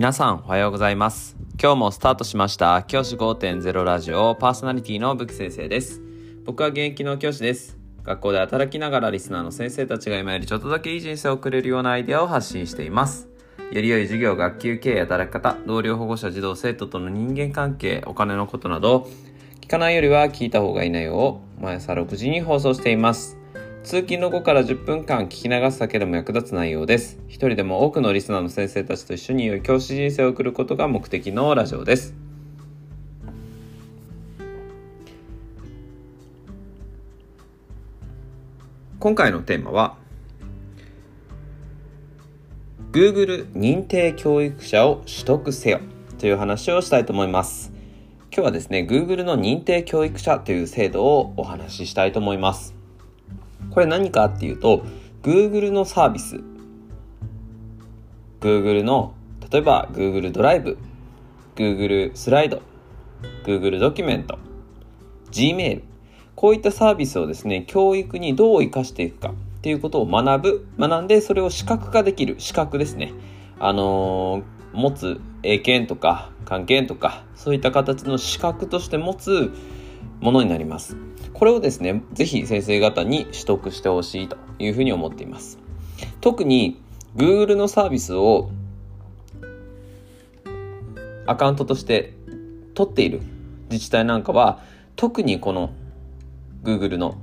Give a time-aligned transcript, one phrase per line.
[0.00, 1.36] 皆さんおはようございます。
[1.62, 2.84] 今日もスタートしました。
[2.84, 6.00] 教師5.0ラジオパーソナリティの武木先生です。
[6.46, 7.76] 僕は現役の教師です。
[8.02, 13.28] 学校で働きながらリスナーの先生たちが今よりちょっとだけいい人生を送れるようなアイデアを発信しています。
[13.72, 19.06] より良い授業、学級経営、働き方、同僚保護者、児童、生徒との人間関係、お金のことなど、
[19.60, 23.39] 聞かないよりは聞いた方がいい内容を毎朝6時に放送しています。
[23.82, 27.18] 通勤の後から10分間聞き流すだけでも役立つ内容です。
[27.28, 32.14] 一人でも多くのリスナーの先生たちと一緒に良い教師人生を送ることが目的のラジオです。
[39.00, 39.96] 今回のテーマは
[42.92, 45.80] Google 認定教育者を取得せよ
[46.18, 47.72] という話をしたいと思います。
[48.32, 52.79] 今日はですね、Google の認定教育者という制度をお話ししたいと思います。
[53.70, 54.84] これ何かっていうと、
[55.22, 56.40] Google のサービス、
[58.40, 59.14] Google の、
[59.50, 60.78] 例えば Google ドライブ、
[61.56, 62.62] Google スライド、
[63.44, 64.38] Google ドキュメント、
[65.30, 65.82] Gmail、
[66.34, 73.12] こういったサービスをですね、教育にどう活かしていくかっていうことを学ぶ、学んでそれを視覚化できる、視覚ですね。
[73.58, 79.52] あのー、持つ英検とか関係とか、そういった形の資格として持つ
[80.20, 80.96] ものになります。
[81.32, 85.58] これをですね、ぜひ先生方に取得してほしいというふうに思っています。
[86.20, 86.80] 特に
[87.16, 88.50] Google のサービスを
[91.26, 92.14] アカウントとして
[92.74, 93.20] 取っている
[93.70, 94.60] 自治体なんかは
[94.96, 95.70] 特にこの
[96.62, 97.16] Google の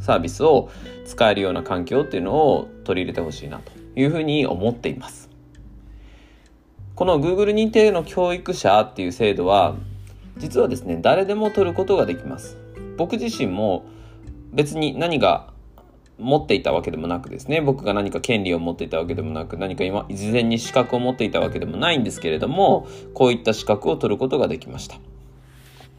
[0.00, 0.70] サービスを
[1.04, 5.30] 使えるような環境っていうのを取り入れてほしいなというふうに思っています。
[6.94, 9.76] この Google 認定の教育者っていう制度は
[10.38, 12.56] 実はですね誰でも取ることができます。
[12.96, 13.84] 僕自身も
[14.52, 15.52] 別に何が
[16.18, 24.96] 持っていたわけでもなくですね僕が何か権利を持っていたわけでもなく何か今事前に資格を持っていたわけでもないんですけれどもこういった資格を取ることができました。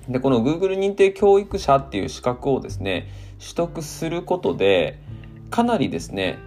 [0.09, 3.09] でこの Google 認定教育者っていう資格をですね
[3.39, 4.99] 取得することで
[5.49, 6.39] かなりですね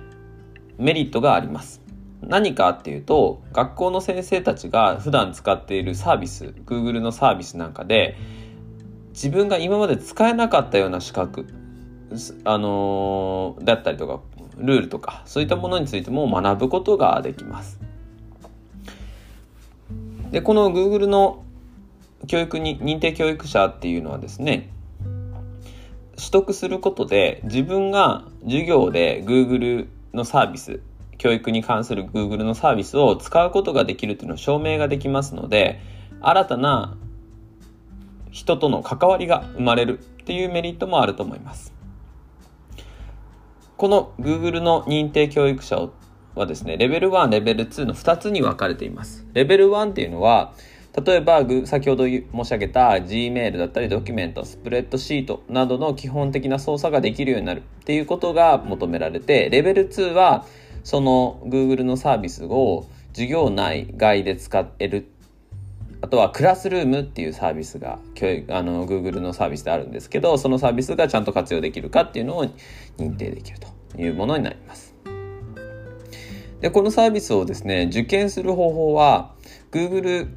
[0.79, 1.81] メリットがあります
[2.23, 8.17] 何かっていうと学校の先生たちが普段使っているサービス Google のサービスなんかで
[9.11, 11.47] 自分が今まで使えなかったような資格
[12.45, 14.21] あのー、だったりとか
[14.57, 17.79] ルールとかそういったものについても学ぶことができます。
[20.31, 21.43] でこの Google の
[22.27, 24.71] 教育に認定教育者っていうのはですね
[26.17, 30.81] 取得することで自分が授業で Google のサービス
[31.21, 35.79] 教育に関する Google のサービスを使うことができるというのを証明ができますので
[36.23, 36.97] 新たな
[38.31, 41.75] 人との関わりが生まれるっていうメリットもあると思います。
[43.77, 45.91] この Google の認定教育者
[46.35, 49.27] はですねレベル1レベル2の2つに分かれています。
[49.35, 50.55] レベル1っていうのは
[51.05, 60.47] 例えば先ほど申し上げた Gmail だったりドキュメントスプレッドシートなどの基本的な操作ができるようになるっていうことが求められてレベル2は
[60.85, 65.09] その Google のサービスを授業内外で使える
[66.03, 72.45] あとはクラスルームっていうサービスが教育あの Google のサービスであるんですけどそのサービスがちゃんと活用できるかっていうのを
[72.97, 74.95] 認定できるというものになります。
[76.61, 79.35] でこのサービスをですね受験する方法は
[79.73, 80.29] Google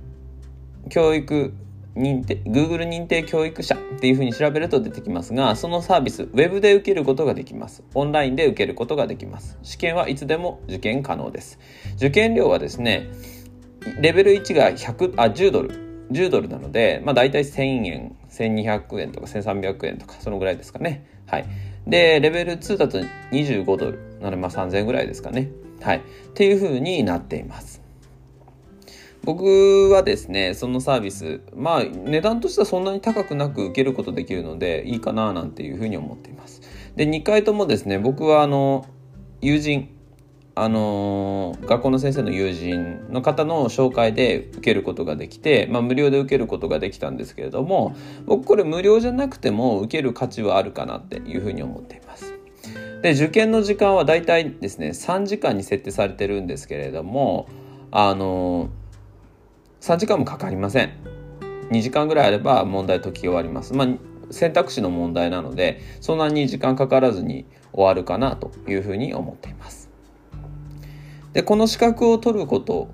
[0.89, 1.53] 教育
[1.95, 7.83] 認定 Google 認定教育者っていうふうに調べると出てきますがそのサービス Web で受けることができます。
[7.93, 9.57] オンラインで受けることができます。
[9.61, 11.59] 試験はいつでも受験可能です。
[11.97, 13.09] 受験料はですね
[13.99, 15.83] レベル1が100あ10ドル。
[16.11, 21.05] 10ドルなので、まあ、大体1000円1200円とか1300円とかそのぐらいですかね。
[21.27, 21.45] はい。
[21.87, 22.99] でレベル2だと
[23.31, 23.99] 25ドル。
[24.19, 25.51] なのでまあ3000円ぐらいですかね。
[25.81, 25.97] はい。
[25.97, 26.01] っ
[26.33, 27.82] ていうふうになっています。
[29.25, 36.61] 僕はですね、そのサービス、まあ値段としてはそんなに高くなく受けることできるのでいいかななんていうふうに思っています。
[36.95, 38.85] で、2回ともですね、僕はあの、
[39.39, 39.89] 友人、
[40.55, 47.95] あの、学校の先生の友人の方の紹介で受けることができて、まあ、無料で受けることができたんですけれども
[48.25, 52.33] 僕これ無料じゃなくても受ける価値はあるかなっていうふうに思っています。
[53.01, 57.49] で受験の時間はだいたいですね3時間に設定されてるんですけれども
[57.91, 58.69] あの
[59.83, 60.93] 3時間もかかりません。
[61.69, 63.73] 2時間ぐらいあれば問題解き終わります。
[63.73, 63.87] まあ
[64.31, 69.89] 選択肢の問題なのでそんなに時間かからずに終わるかなというふうに思っています。
[71.33, 72.87] でこの資格を取ること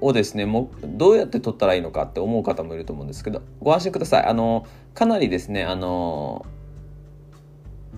[0.00, 4.24] をですねもどうやって取ったらいいのかって思う方もいると思うんですけどご安心ください。
[4.24, 6.44] あのかなりですねあの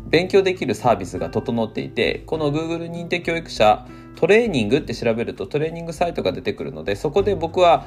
[0.08, 7.86] 勉強できるサービスが整っていてこの Google 認定教育者トレーニングって調べるとトレーニングサイトが出てくるのでそこで僕は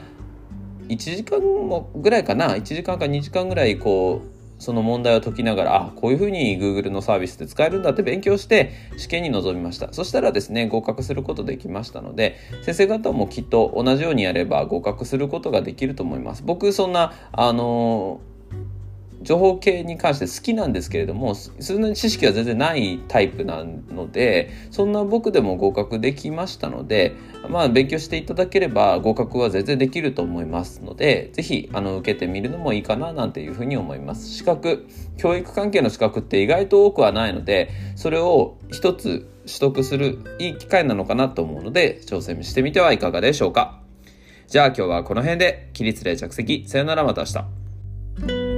[0.90, 1.40] 1時間
[2.02, 2.56] ぐらいかな。
[2.56, 9.94] 1時間か2時間ぐらいこうその問題を解きながらあこういうふうに Google のサービスで使えるんだって勉強して試験に臨みました。
[9.94, 16.44] そしたらですね合格することできましたので先生方もきっと同じようにやれば合格することができると思います。
[16.44, 18.20] 僕そんなあの
[19.22, 27.16] 情報系に関して好きなんですけれどもそんなに知識は全然ないタイプなのでそんな僕でも合格できましたので
[27.50, 34.30] まあ勉強していただければ合格は全然できると思いますので是非あの受けてみるのもいいかななんていうふうに思います。
[34.30, 34.88] 資格
[35.18, 43.82] 教育関係の資格って意外と多くはないのでそれを一つ取得するいい機会なのかなと思うので挑戦してみてはいかがでしょうか。
[44.48, 46.68] じゃあ今日はこの辺で起立例着席。
[46.68, 48.49] さよならまた明日。